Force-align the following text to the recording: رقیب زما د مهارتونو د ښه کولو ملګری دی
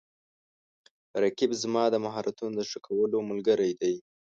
رقیب 1.23 1.51
زما 1.61 1.83
د 1.91 1.95
مهارتونو 2.05 2.53
د 2.57 2.61
ښه 2.69 2.79
کولو 2.87 3.17
ملګری 3.29 3.71
دی 3.81 3.95